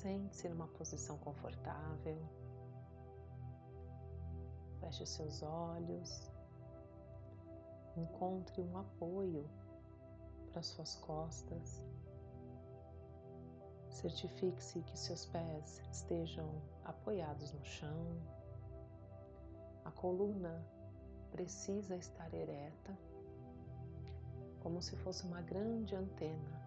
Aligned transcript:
Sente-se 0.00 0.48
numa 0.48 0.66
posição 0.66 1.18
confortável. 1.18 2.18
Feche 4.80 5.02
os 5.02 5.10
seus 5.10 5.42
olhos. 5.42 6.32
Encontre 7.98 8.62
um 8.62 8.78
apoio 8.78 9.46
para 10.50 10.62
suas 10.62 10.96
costas. 10.96 11.84
Certifique-se 13.90 14.80
que 14.84 14.98
seus 14.98 15.26
pés 15.26 15.82
estejam 15.92 16.48
apoiados 16.82 17.52
no 17.52 17.62
chão. 17.62 18.22
A 19.84 19.90
coluna 19.90 20.64
precisa 21.30 21.94
estar 21.94 22.32
ereta, 22.32 22.98
como 24.60 24.80
se 24.80 24.96
fosse 24.96 25.26
uma 25.26 25.42
grande 25.42 25.94
antena. 25.94 26.59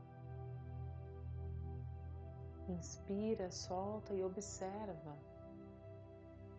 Inspira, 2.69 3.51
solta 3.51 4.13
e 4.13 4.23
observa 4.23 5.17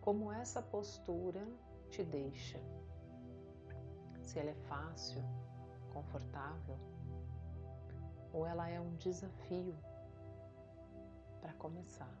como 0.01 0.31
essa 0.31 0.61
postura 0.61 1.43
te 1.89 2.03
deixa. 2.03 2.59
Se 4.21 4.37
ela 4.37 4.51
é 4.51 4.55
fácil, 4.67 5.23
confortável, 5.91 6.77
ou 8.31 8.45
ela 8.45 8.69
é 8.69 8.79
um 8.79 8.95
desafio 8.97 9.75
para 11.41 11.53
começar. 11.53 12.13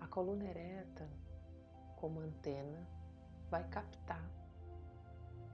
A 0.00 0.06
coluna 0.06 0.44
ereta, 0.44 1.08
como 1.96 2.20
antena, 2.20 2.86
vai 3.50 3.66
captar 3.68 4.24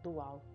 do 0.03 0.21
alto 0.21 0.54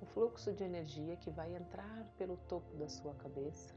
o 0.00 0.06
fluxo 0.06 0.52
de 0.52 0.64
energia 0.64 1.16
que 1.16 1.30
vai 1.30 1.54
entrar 1.54 2.04
pelo 2.16 2.36
topo 2.36 2.76
da 2.76 2.88
sua 2.88 3.14
cabeça, 3.14 3.74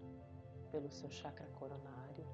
pelo 0.72 0.92
seu 0.92 1.10
chakra 1.10 1.48
coronário, 1.60 2.26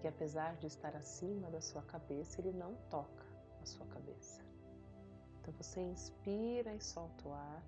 que 0.00 0.08
apesar 0.08 0.56
de 0.56 0.66
estar 0.66 0.96
acima 0.96 1.50
da 1.50 1.60
sua 1.60 1.82
cabeça, 1.82 2.40
ele 2.40 2.52
não 2.52 2.74
toca 2.90 3.24
a 3.60 3.64
sua 3.64 3.86
cabeça. 3.86 4.42
Então 5.40 5.54
você 5.54 5.80
inspira 5.80 6.74
e 6.74 6.80
solta 6.80 7.28
o 7.28 7.32
ar 7.32 7.62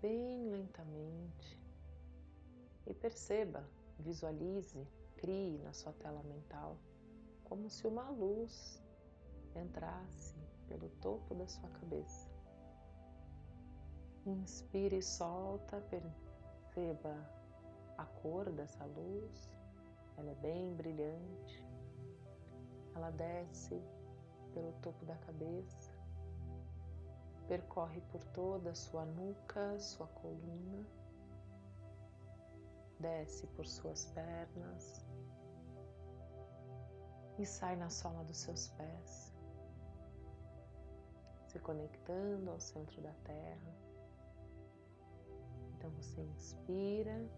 bem 0.00 0.48
lentamente 0.48 1.60
e 2.86 2.94
perceba, 2.94 3.68
visualize, 3.98 4.86
crie 5.16 5.58
na 5.58 5.72
sua 5.72 5.92
tela 5.92 6.22
mental 6.22 6.78
como 7.44 7.70
se 7.70 7.86
uma 7.86 8.10
luz 8.10 8.82
entrasse 9.54 10.34
pelo 10.68 10.88
topo 11.00 11.34
da 11.34 11.46
sua 11.46 11.68
cabeça. 11.70 12.25
Inspire 14.26 14.96
e 14.96 15.02
solta, 15.02 15.80
perceba 15.82 17.14
a 17.96 18.04
cor 18.04 18.50
dessa 18.50 18.84
luz, 18.84 19.48
ela 20.16 20.32
é 20.32 20.34
bem 20.34 20.74
brilhante, 20.74 21.64
ela 22.96 23.10
desce 23.10 23.80
pelo 24.52 24.72
topo 24.82 25.04
da 25.04 25.14
cabeça, 25.18 25.92
percorre 27.46 28.00
por 28.10 28.24
toda 28.24 28.70
a 28.70 28.74
sua 28.74 29.04
nuca, 29.04 29.78
sua 29.78 30.08
coluna, 30.08 30.84
desce 32.98 33.46
por 33.46 33.64
suas 33.64 34.06
pernas. 34.06 35.06
E 37.38 37.46
sai 37.46 37.76
na 37.76 37.90
sola 37.90 38.24
dos 38.24 38.38
seus 38.38 38.68
pés, 38.70 39.32
se 41.46 41.60
conectando 41.60 42.50
ao 42.50 42.58
centro 42.58 43.00
da 43.00 43.12
terra. 43.22 43.75
Você 46.16 46.22
inspira 46.22 47.28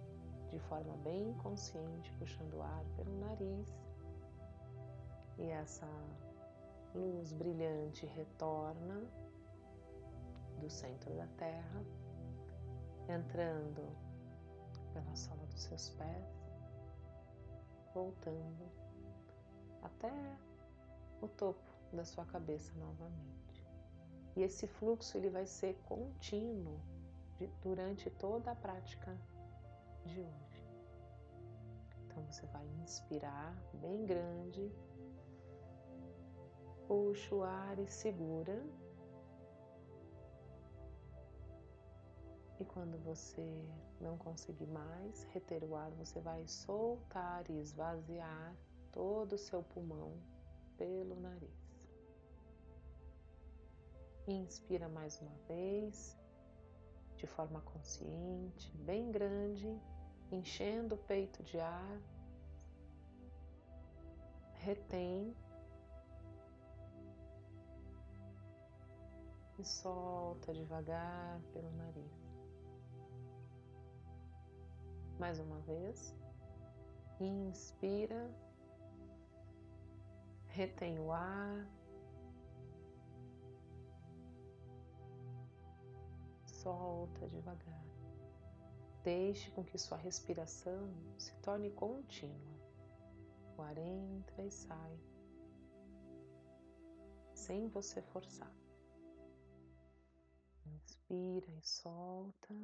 de 0.52 0.58
forma 0.60 0.96
bem 0.98 1.34
consciente, 1.38 2.12
puxando 2.12 2.54
o 2.54 2.62
ar 2.62 2.84
pelo 2.94 3.12
nariz, 3.18 3.76
e 5.36 5.48
essa 5.48 5.88
luz 6.94 7.32
brilhante 7.32 8.06
retorna 8.06 9.02
do 10.60 10.70
centro 10.70 11.12
da 11.16 11.26
Terra, 11.38 11.84
entrando 13.08 13.82
pela 14.92 15.16
sola 15.16 15.44
dos 15.46 15.62
seus 15.62 15.90
pés, 15.90 16.24
voltando 17.92 18.64
até 19.82 20.38
o 21.20 21.26
topo 21.26 21.68
da 21.92 22.04
sua 22.04 22.24
cabeça 22.26 22.72
novamente. 22.78 23.66
E 24.36 24.42
esse 24.44 24.68
fluxo 24.68 25.16
ele 25.16 25.30
vai 25.30 25.46
ser 25.46 25.74
contínuo 25.82 26.78
durante 27.62 28.10
toda 28.10 28.52
a 28.52 28.54
prática 28.54 29.16
de 30.04 30.20
hoje. 30.20 30.66
Então 32.04 32.24
você 32.24 32.46
vai 32.46 32.66
inspirar 32.82 33.54
bem 33.74 34.04
grande, 34.04 34.72
puxa 36.86 37.34
o 37.34 37.42
ar 37.42 37.78
e 37.78 37.86
segura. 37.86 38.64
E 42.58 42.64
quando 42.64 42.98
você 43.04 43.64
não 44.00 44.18
conseguir 44.18 44.66
mais 44.66 45.22
reter 45.32 45.62
o 45.62 45.76
ar, 45.76 45.90
você 45.92 46.20
vai 46.20 46.44
soltar 46.48 47.48
e 47.48 47.60
esvaziar 47.60 48.56
todo 48.90 49.34
o 49.34 49.38
seu 49.38 49.62
pulmão 49.62 50.12
pelo 50.76 51.20
nariz. 51.20 51.88
Inspira 54.26 54.88
mais 54.88 55.20
uma 55.20 55.34
vez, 55.46 56.18
de 57.18 57.26
forma 57.26 57.60
consciente, 57.60 58.70
bem 58.78 59.10
grande, 59.10 59.68
enchendo 60.30 60.94
o 60.94 60.98
peito 60.98 61.42
de 61.42 61.58
ar. 61.58 62.00
Retém 64.54 65.36
e 69.58 69.64
solta 69.64 70.54
devagar 70.54 71.40
pelo 71.52 71.70
nariz. 71.72 72.28
Mais 75.18 75.40
uma 75.40 75.58
vez, 75.62 76.14
inspira, 77.18 78.30
retém 80.46 81.00
o 81.00 81.10
ar, 81.10 81.66
solta 86.68 87.26
devagar. 87.28 87.82
Deixe 89.02 89.50
com 89.52 89.64
que 89.64 89.78
sua 89.78 89.96
respiração 89.96 90.92
se 91.16 91.32
torne 91.36 91.70
contínua. 91.70 92.58
O 93.56 93.62
ar 93.62 93.78
entra 93.78 94.44
e 94.44 94.50
sai, 94.50 95.00
sem 97.34 97.68
você 97.68 98.02
forçar. 98.02 98.52
Inspira 100.66 101.50
e 101.50 101.66
solta. 101.66 102.54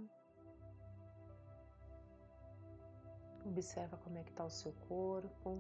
Observa 3.47 3.97
como 3.97 4.19
é 4.19 4.23
que 4.23 4.31
está 4.31 4.45
o 4.45 4.51
seu 4.51 4.73
corpo, 4.87 5.59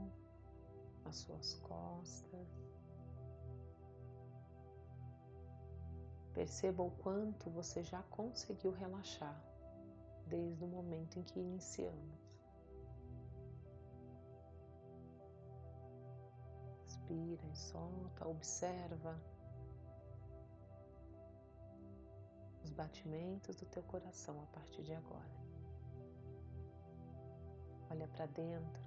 as 1.07 1.17
suas 1.17 1.55
costas. 1.55 2.64
Perceba 6.35 6.83
o 6.83 6.91
quanto 6.91 7.49
você 7.49 7.85
já 7.85 8.03
conseguiu 8.11 8.73
relaxar 8.73 9.41
desde 10.27 10.65
o 10.65 10.67
momento 10.67 11.17
em 11.17 11.23
que 11.23 11.39
iniciamos. 11.39 12.19
Inspira 16.87 17.47
e 17.47 17.57
solta, 17.57 18.27
observa 18.27 19.17
os 22.65 22.71
batimentos 22.73 23.55
do 23.55 23.67
teu 23.67 23.85
coração 23.85 24.43
a 24.43 24.47
partir 24.47 24.83
de 24.83 24.93
agora. 24.93 25.31
Olha 27.91 28.09
para 28.09 28.27
dentro. 28.27 28.83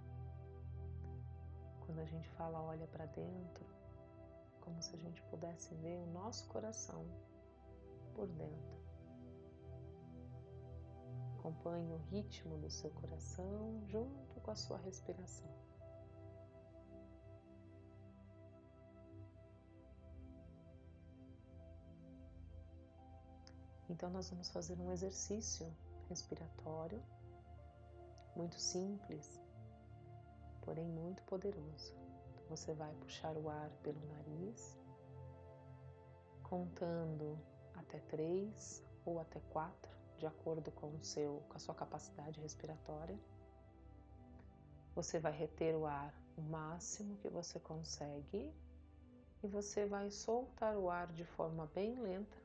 Quando 1.86 2.00
a 2.00 2.06
gente 2.06 2.28
fala 2.32 2.62
olha 2.62 2.88
para 2.88 3.06
dentro, 3.06 3.66
como 4.60 4.82
se 4.82 4.94
a 4.96 4.98
gente 4.98 5.22
pudesse 5.24 5.74
ver 5.76 5.98
o 6.00 6.08
nosso 6.08 6.46
coração 6.50 7.06
por 8.18 8.28
dentro. 8.30 8.78
Acompanhe 11.38 11.94
o 11.94 11.98
ritmo 11.98 12.58
do 12.58 12.70
seu 12.70 12.90
coração 12.90 13.80
junto 13.86 14.42
com 14.42 14.52
a 14.52 14.56
sua 14.56 14.78
respiração. 14.80 15.48
Então, 23.88 24.10
nós 24.10 24.30
vamos 24.32 24.50
fazer 24.50 24.78
um 24.82 24.92
exercício 24.92 25.72
respiratório 26.10 27.02
muito 28.36 28.60
simples, 28.60 29.40
porém 30.62 30.90
muito 30.90 31.24
poderoso. 31.24 31.96
Você 32.50 32.74
vai 32.74 32.94
puxar 32.96 33.36
o 33.38 33.48
ar 33.48 33.70
pelo 33.84 34.00
nariz, 34.08 34.78
contando 36.44 37.40
até 37.78 38.00
três 38.00 38.84
ou 39.06 39.20
até 39.20 39.40
quatro, 39.52 39.92
de 40.18 40.26
acordo 40.26 40.72
com, 40.72 40.88
o 40.88 41.04
seu, 41.04 41.44
com 41.48 41.56
a 41.56 41.60
sua 41.60 41.74
capacidade 41.74 42.42
respiratória. 42.42 43.18
Você 44.96 45.20
vai 45.20 45.32
reter 45.32 45.76
o 45.76 45.86
ar 45.86 46.14
o 46.38 46.42
máximo 46.42 47.18
que 47.18 47.30
você 47.30 47.60
consegue 47.60 48.54
e 49.44 49.48
você 49.48 49.86
vai 49.86 50.12
soltar 50.12 50.78
o 50.78 50.90
ar 50.90 51.12
de 51.12 51.26
forma 51.26 51.66
bem 51.74 51.96
lenta, 52.00 52.38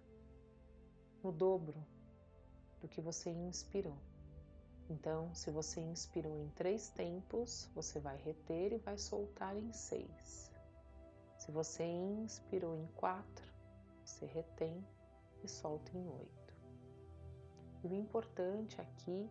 no 1.23 1.31
dobro 1.31 1.75
do 2.81 2.89
que 2.89 3.01
você 3.01 3.31
inspirou. 3.31 3.97
Então, 4.91 5.33
se 5.35 5.51
você 5.51 5.81
inspirou 5.81 6.39
em 6.39 6.49
três 6.51 6.89
tempos, 6.91 7.71
você 7.75 8.01
vai 8.01 8.17
reter 8.17 8.73
e 8.73 8.79
vai 8.79 8.99
soltar 8.99 9.57
em 9.57 9.73
seis. 9.73 10.51
Se 11.39 11.51
você 11.51 11.85
inspirou 11.85 12.77
em 12.77 12.87
quatro, 12.97 13.47
você 14.05 14.27
retém 14.27 14.85
e 15.43 15.49
solta 15.49 15.97
em 15.97 16.09
oito. 16.09 16.55
E 17.83 17.89
o 17.89 17.95
importante 17.95 18.81
aqui 18.81 19.29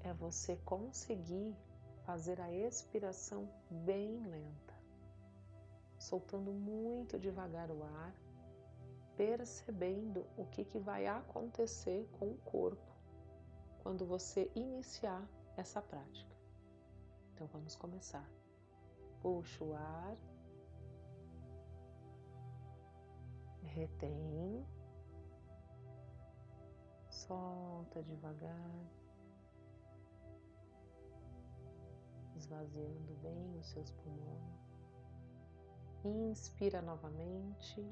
é 0.00 0.12
você 0.12 0.56
conseguir 0.64 1.56
fazer 2.04 2.40
a 2.40 2.52
expiração 2.52 3.48
bem 3.70 4.20
lenta, 4.26 4.74
soltando 5.98 6.52
muito 6.52 7.18
devagar 7.18 7.70
o 7.70 7.82
ar, 7.82 8.14
percebendo 9.16 10.26
o 10.36 10.46
que, 10.46 10.64
que 10.64 10.78
vai 10.78 11.06
acontecer 11.06 12.08
com 12.18 12.30
o 12.30 12.38
corpo 12.38 12.92
quando 13.82 14.06
você 14.06 14.50
iniciar 14.54 15.26
essa 15.56 15.82
prática. 15.82 16.36
Então 17.34 17.46
vamos 17.48 17.74
começar. 17.76 18.28
Puxa 19.20 19.64
o 19.64 19.74
ar, 19.74 20.16
retém, 23.62 24.66
solta 27.32 28.02
devagar. 28.02 28.92
esvaziando 32.36 33.14
bem 33.22 33.56
os 33.58 33.66
seus 33.68 33.90
pulmões. 33.92 34.60
Inspira 36.04 36.82
novamente. 36.82 37.86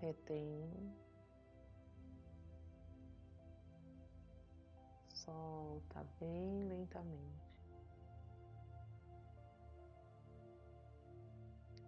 Retém. 0.00 0.68
Solta 5.08 6.04
bem 6.18 6.64
lentamente. 6.64 7.56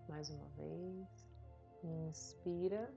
Mais 0.08 0.30
uma 0.30 0.48
vez. 0.50 1.26
Inspira. 1.82 2.94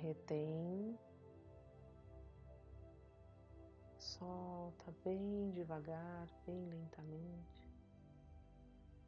Retém. 0.00 0.98
solta 4.18 4.94
bem 5.04 5.50
devagar, 5.50 6.28
bem 6.46 6.64
lentamente. 6.66 7.68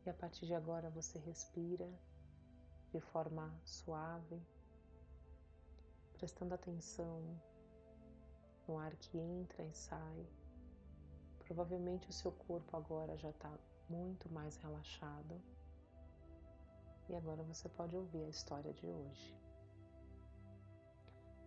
E 0.05 0.11
a 0.11 0.15
partir 0.15 0.47
de 0.47 0.55
agora 0.55 0.91
você 0.91 1.19
respira 1.19 1.89
de 2.91 3.01
forma 3.01 3.55
suave, 3.65 4.41
prestando 6.15 6.55
atenção 6.55 7.23
no 8.67 8.79
ar 8.79 8.95
que 8.97 9.19
entra 9.19 9.65
e 9.65 9.73
sai. 9.73 10.27
Provavelmente 11.41 12.11
o 12.11 12.13
seu 12.13 12.33
corpo 12.33 12.77
agora 12.77 13.17
já 13.17 13.31
está 13.31 13.53
muito 13.89 14.29
mais 14.31 14.57
relaxado. 14.57 15.41
E 17.09 17.15
agora 17.15 17.43
você 17.43 17.69
pode 17.71 17.97
ouvir 17.97 18.25
a 18.25 18.29
história 18.29 18.73
de 18.75 18.87
hoje. 18.87 19.38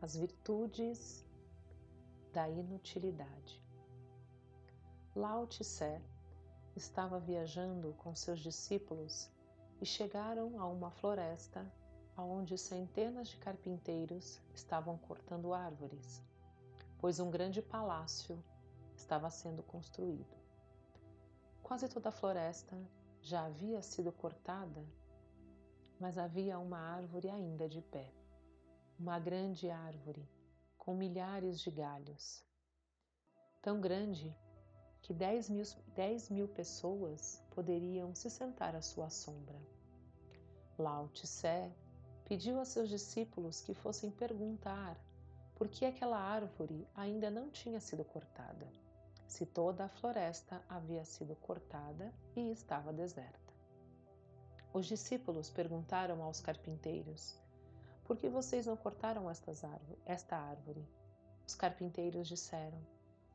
As 0.01 0.15
virtudes 0.15 1.23
da 2.33 2.49
inutilidade. 2.49 3.61
Lao 5.15 5.45
Tse 5.45 6.01
estava 6.75 7.19
viajando 7.19 7.93
com 7.99 8.15
seus 8.15 8.39
discípulos 8.39 9.29
e 9.79 9.85
chegaram 9.85 10.59
a 10.59 10.65
uma 10.65 10.89
floresta 10.89 11.71
onde 12.17 12.57
centenas 12.57 13.29
de 13.29 13.37
carpinteiros 13.37 14.41
estavam 14.55 14.97
cortando 14.97 15.53
árvores, 15.53 16.23
pois 16.97 17.19
um 17.19 17.29
grande 17.29 17.61
palácio 17.61 18.43
estava 18.95 19.29
sendo 19.29 19.61
construído. 19.61 20.35
Quase 21.61 21.87
toda 21.87 22.09
a 22.09 22.11
floresta 22.11 22.75
já 23.21 23.45
havia 23.45 23.83
sido 23.83 24.11
cortada, 24.11 24.83
mas 25.99 26.17
havia 26.17 26.57
uma 26.57 26.79
árvore 26.79 27.29
ainda 27.29 27.69
de 27.69 27.83
pé. 27.83 28.11
Uma 29.03 29.17
grande 29.17 29.67
árvore 29.67 30.29
com 30.77 30.93
milhares 30.93 31.59
de 31.59 31.71
galhos. 31.71 32.45
Tão 33.59 33.81
grande 33.81 34.31
que 35.01 35.11
10 35.11 35.49
mil, 35.49 35.63
10 35.95 36.29
mil 36.29 36.47
pessoas 36.47 37.43
poderiam 37.49 38.13
se 38.13 38.29
sentar 38.29 38.75
à 38.75 38.81
sua 38.83 39.09
sombra. 39.09 39.59
Lao 40.77 41.09
Tse 41.09 41.73
pediu 42.25 42.59
a 42.59 42.63
seus 42.63 42.89
discípulos 42.89 43.59
que 43.59 43.73
fossem 43.73 44.11
perguntar 44.11 44.95
por 45.55 45.67
que 45.67 45.83
aquela 45.83 46.19
árvore 46.19 46.87
ainda 46.93 47.31
não 47.31 47.49
tinha 47.49 47.79
sido 47.79 48.05
cortada, 48.05 48.71
se 49.27 49.47
toda 49.47 49.85
a 49.85 49.89
floresta 49.89 50.63
havia 50.69 51.03
sido 51.05 51.35
cortada 51.37 52.13
e 52.35 52.51
estava 52.51 52.93
deserta. 52.93 53.51
Os 54.71 54.85
discípulos 54.85 55.49
perguntaram 55.49 56.21
aos 56.21 56.39
carpinteiros 56.39 57.40
por 58.11 58.17
que 58.17 58.27
vocês 58.27 58.65
não 58.65 58.75
cortaram 58.75 59.29
esta 59.29 60.35
árvore? 60.35 60.85
Os 61.47 61.55
carpinteiros 61.55 62.27
disseram: 62.27 62.77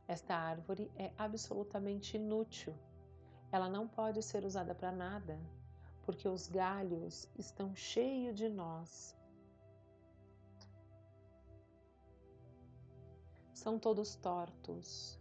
Esta 0.07 0.37
árvore 0.37 0.93
é 0.97 1.11
absolutamente 1.17 2.19
inútil. 2.19 2.75
Ela 3.51 3.71
não 3.71 3.89
pode 3.89 4.23
ser 4.23 4.45
usada 4.45 4.75
para 4.75 4.93
nada, 4.93 5.41
porque 6.03 6.29
os 6.29 6.47
galhos 6.47 7.27
estão 7.39 7.75
cheios 7.75 8.37
de 8.37 8.51
nós. 8.51 9.17
São 13.55 13.79
todos 13.79 14.15
tortos. 14.17 15.19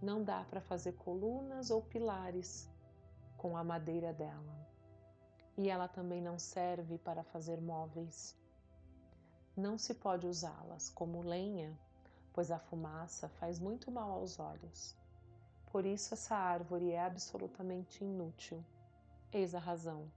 Não 0.00 0.24
dá 0.24 0.44
para 0.44 0.62
fazer 0.62 0.92
colunas 0.92 1.70
ou 1.70 1.82
pilares 1.82 2.70
com 3.36 3.54
a 3.54 3.62
madeira 3.62 4.14
dela. 4.14 4.66
E 5.58 5.68
ela 5.68 5.88
também 5.88 6.22
não 6.22 6.38
serve 6.38 6.96
para 6.96 7.22
fazer 7.22 7.60
móveis 7.60 8.42
não 9.56 9.78
se 9.78 9.94
pode 9.94 10.26
usá-las 10.26 10.90
como 10.90 11.22
lenha, 11.22 11.78
pois 12.32 12.50
a 12.50 12.58
fumaça 12.58 13.28
faz 13.28 13.60
muito 13.60 13.90
mal 13.90 14.10
aos 14.10 14.38
olhos. 14.38 14.96
Por 15.70 15.86
isso 15.86 16.14
essa 16.14 16.34
árvore 16.34 16.90
é 16.90 17.00
absolutamente 17.00 18.02
inútil. 18.02 18.64
Eis 19.32 19.54
a 19.54 19.58
razão. 19.58 20.10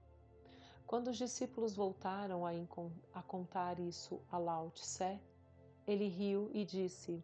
Quando 0.86 1.10
os 1.10 1.18
discípulos 1.18 1.76
voltaram 1.76 2.46
a, 2.46 2.52
a 3.14 3.22
contar 3.22 3.80
isso 3.80 4.22
a 4.32 4.38
Lao 4.38 4.72
Tse, 4.72 5.20
ele 5.86 6.08
riu 6.08 6.50
e 6.54 6.66
disse: 6.66 7.24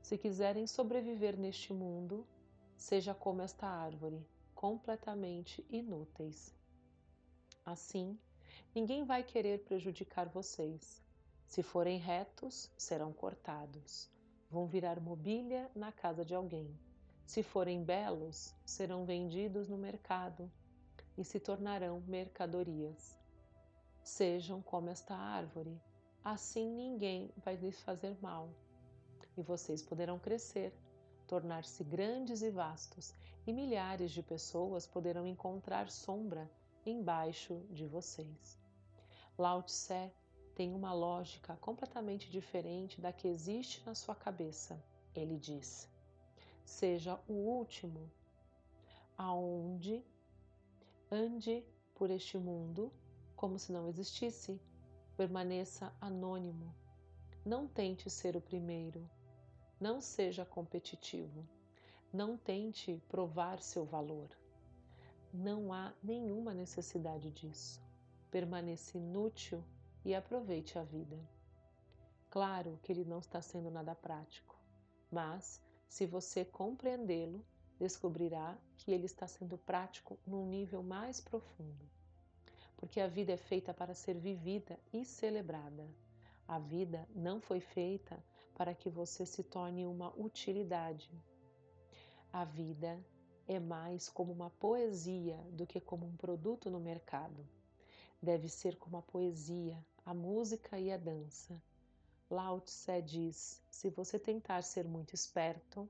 Se 0.00 0.16
quiserem 0.16 0.66
sobreviver 0.66 1.38
neste 1.38 1.72
mundo, 1.72 2.26
seja 2.76 3.14
como 3.14 3.42
esta 3.42 3.66
árvore, 3.66 4.24
completamente 4.54 5.64
inúteis. 5.70 6.54
Assim, 7.64 8.18
ninguém 8.74 9.04
vai 9.04 9.22
querer 9.22 9.64
prejudicar 9.64 10.28
vocês, 10.28 11.01
se 11.52 11.62
forem 11.62 11.98
retos, 11.98 12.70
serão 12.78 13.12
cortados. 13.12 14.08
Vão 14.50 14.66
virar 14.66 14.98
mobília 14.98 15.70
na 15.74 15.92
casa 15.92 16.24
de 16.24 16.34
alguém. 16.34 16.74
Se 17.26 17.42
forem 17.42 17.84
belos, 17.84 18.54
serão 18.64 19.04
vendidos 19.04 19.68
no 19.68 19.76
mercado 19.76 20.50
e 21.14 21.22
se 21.22 21.38
tornarão 21.38 22.00
mercadorias. 22.06 23.18
Sejam 24.02 24.62
como 24.62 24.88
esta 24.88 25.14
árvore, 25.14 25.78
assim 26.24 26.70
ninguém 26.70 27.30
vai 27.36 27.54
lhes 27.56 27.78
fazer 27.82 28.16
mal. 28.22 28.48
E 29.36 29.42
vocês 29.42 29.82
poderão 29.82 30.18
crescer, 30.18 30.72
tornar-se 31.26 31.84
grandes 31.84 32.40
e 32.40 32.48
vastos, 32.48 33.12
e 33.46 33.52
milhares 33.52 34.10
de 34.10 34.22
pessoas 34.22 34.86
poderão 34.86 35.26
encontrar 35.26 35.90
sombra 35.90 36.50
embaixo 36.86 37.60
de 37.68 37.86
vocês. 37.86 38.58
Lao 39.36 39.62
Tse 39.62 40.10
tem 40.54 40.74
uma 40.74 40.92
lógica 40.92 41.56
completamente 41.56 42.30
diferente 42.30 43.00
da 43.00 43.12
que 43.12 43.28
existe 43.28 43.82
na 43.84 43.94
sua 43.94 44.14
cabeça. 44.14 44.82
Ele 45.14 45.36
diz: 45.36 45.88
seja 46.64 47.18
o 47.28 47.32
último, 47.32 48.10
aonde 49.16 50.02
ande 51.10 51.64
por 51.94 52.10
este 52.10 52.38
mundo 52.38 52.92
como 53.42 53.58
se 53.58 53.72
não 53.72 53.88
existisse, 53.88 54.60
permaneça 55.16 55.92
anônimo. 56.00 56.72
Não 57.44 57.66
tente 57.66 58.08
ser 58.08 58.36
o 58.36 58.40
primeiro. 58.40 59.10
Não 59.80 60.00
seja 60.00 60.44
competitivo. 60.44 61.44
Não 62.12 62.36
tente 62.36 63.02
provar 63.08 63.60
seu 63.60 63.84
valor. 63.84 64.28
Não 65.34 65.72
há 65.72 65.92
nenhuma 66.00 66.54
necessidade 66.54 67.32
disso. 67.32 67.82
permaneça 68.30 68.96
inútil 68.96 69.64
e 70.04 70.14
aproveite 70.14 70.78
a 70.78 70.82
vida. 70.82 71.18
Claro 72.30 72.78
que 72.82 72.90
ele 72.90 73.04
não 73.04 73.18
está 73.18 73.42
sendo 73.42 73.70
nada 73.70 73.94
prático, 73.94 74.58
mas 75.10 75.60
se 75.86 76.06
você 76.06 76.44
compreendê-lo, 76.44 77.44
descobrirá 77.78 78.56
que 78.78 78.90
ele 78.90 79.06
está 79.06 79.26
sendo 79.26 79.58
prático 79.58 80.18
num 80.26 80.46
nível 80.46 80.82
mais 80.82 81.20
profundo. 81.20 81.84
Porque 82.76 83.00
a 83.00 83.06
vida 83.06 83.32
é 83.32 83.36
feita 83.36 83.74
para 83.74 83.94
ser 83.94 84.14
vivida 84.14 84.78
e 84.92 85.04
celebrada. 85.04 85.86
A 86.48 86.58
vida 86.58 87.06
não 87.14 87.40
foi 87.40 87.60
feita 87.60 88.22
para 88.54 88.74
que 88.74 88.88
você 88.88 89.26
se 89.26 89.42
torne 89.42 89.86
uma 89.86 90.12
utilidade. 90.18 91.10
A 92.32 92.44
vida 92.44 92.98
é 93.46 93.60
mais 93.60 94.08
como 94.08 94.32
uma 94.32 94.50
poesia 94.50 95.36
do 95.50 95.66
que 95.66 95.80
como 95.80 96.06
um 96.06 96.16
produto 96.16 96.70
no 96.70 96.80
mercado. 96.80 97.46
Deve 98.20 98.48
ser 98.48 98.76
como 98.76 98.96
a 98.96 99.02
poesia, 99.02 99.76
a 100.04 100.12
música 100.12 100.78
e 100.78 100.90
a 100.90 100.96
dança. 100.96 101.62
Lao 102.28 102.60
Tse 102.60 103.00
diz: 103.02 103.62
se 103.70 103.88
você 103.90 104.18
tentar 104.18 104.62
ser 104.62 104.84
muito 104.84 105.14
esperto, 105.14 105.88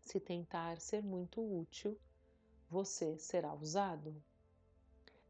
se 0.00 0.20
tentar 0.20 0.80
ser 0.80 1.02
muito 1.02 1.40
útil, 1.40 1.98
você 2.70 3.18
será 3.18 3.52
usado. 3.54 4.14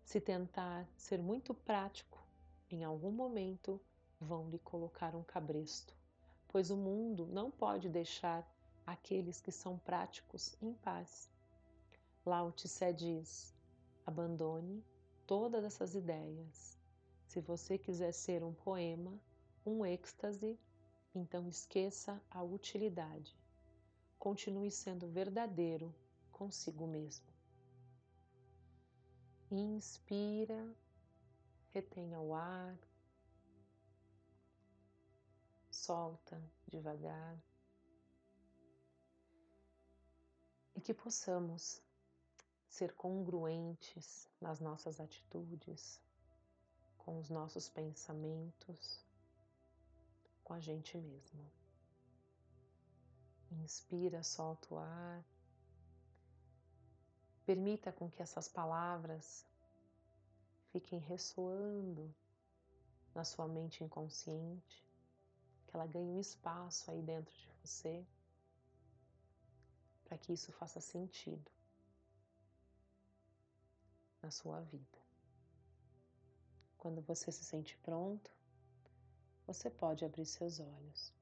Se 0.04 0.20
tentar 0.20 0.86
ser 0.96 1.18
muito 1.18 1.54
prático, 1.54 2.22
em 2.70 2.84
algum 2.84 3.10
momento 3.10 3.80
vão 4.20 4.50
lhe 4.50 4.58
colocar 4.58 5.14
um 5.14 5.22
cabresto, 5.22 5.94
pois 6.48 6.70
o 6.70 6.76
mundo 6.76 7.26
não 7.26 7.50
pode 7.50 7.88
deixar 7.88 8.46
aqueles 8.86 9.40
que 9.40 9.50
são 9.50 9.78
práticos 9.78 10.54
em 10.60 10.74
paz. 10.74 11.30
Lao 12.26 12.52
Tse 12.52 12.92
diz: 12.92 13.54
abandone 14.04 14.84
todas 15.26 15.64
essas 15.64 15.94
ideias. 15.94 16.83
Se 17.34 17.40
você 17.40 17.76
quiser 17.76 18.12
ser 18.12 18.44
um 18.44 18.54
poema, 18.54 19.20
um 19.66 19.84
êxtase, 19.84 20.56
então 21.12 21.48
esqueça 21.48 22.22
a 22.30 22.44
utilidade. 22.44 23.36
Continue 24.20 24.70
sendo 24.70 25.08
verdadeiro 25.08 25.92
consigo 26.30 26.86
mesmo. 26.86 27.26
Inspira, 29.50 30.72
retenha 31.72 32.20
o 32.20 32.32
ar, 32.32 32.78
solta 35.72 36.40
devagar. 36.68 37.36
E 40.76 40.80
que 40.80 40.94
possamos 40.94 41.82
ser 42.68 42.94
congruentes 42.94 44.30
nas 44.40 44.60
nossas 44.60 45.00
atitudes, 45.00 46.03
com 47.04 47.18
os 47.18 47.28
nossos 47.28 47.68
pensamentos, 47.68 49.04
com 50.42 50.54
a 50.54 50.60
gente 50.60 50.96
mesmo. 50.96 51.50
Inspira, 53.50 54.22
solta 54.22 54.74
o 54.74 54.78
ar. 54.78 55.24
Permita 57.44 57.92
com 57.92 58.10
que 58.10 58.22
essas 58.22 58.48
palavras 58.48 59.44
fiquem 60.72 60.98
ressoando 60.98 62.12
na 63.14 63.22
sua 63.22 63.46
mente 63.46 63.84
inconsciente, 63.84 64.84
que 65.66 65.76
ela 65.76 65.86
ganhe 65.86 66.10
um 66.10 66.20
espaço 66.20 66.90
aí 66.90 67.02
dentro 67.02 67.32
de 67.32 67.48
você, 67.62 68.04
para 70.04 70.18
que 70.18 70.32
isso 70.32 70.50
faça 70.52 70.80
sentido 70.80 71.50
na 74.22 74.30
sua 74.30 74.60
vida. 74.62 75.03
Quando 76.84 77.00
você 77.00 77.32
se 77.32 77.42
sente 77.42 77.78
pronto, 77.78 78.30
você 79.46 79.70
pode 79.70 80.04
abrir 80.04 80.26
seus 80.26 80.60
olhos. 80.60 81.14